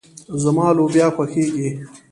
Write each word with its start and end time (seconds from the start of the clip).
زما 0.43 0.67
لوبيا 0.77 1.07
خوښيږي. 1.15 1.69